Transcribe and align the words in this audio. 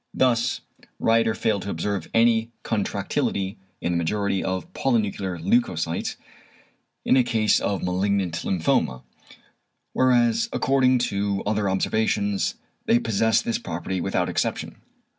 Thus 0.15 0.61
Rieder 0.99 1.37
failed 1.37 1.61
to 1.61 1.69
observe 1.69 2.09
any 2.11 2.49
contractility 2.63 3.59
in 3.81 3.91
the 3.91 3.97
majority 3.99 4.43
of 4.43 4.73
polynuclear 4.73 5.37
leucocytes 5.37 6.15
in 7.05 7.15
a 7.15 7.23
case 7.23 7.59
of 7.59 7.83
malignant 7.83 8.43
lymphoma, 8.43 9.03
whereas 9.93 10.49
according 10.51 10.97
to 11.11 11.41
all 11.41 11.51
other 11.51 11.69
observations 11.69 12.55
they 12.87 12.97
possess 12.97 13.43
this 13.43 13.59
property 13.59 14.01
without 14.01 14.27
exception. 14.27 14.77